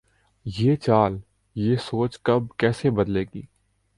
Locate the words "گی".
3.23-3.41